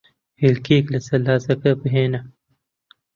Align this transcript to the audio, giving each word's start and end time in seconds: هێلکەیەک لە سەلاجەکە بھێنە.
هێلکەیەک 0.41 0.85
لە 0.93 0.99
سەلاجەکە 1.07 1.71
بھێنە. 1.81 2.21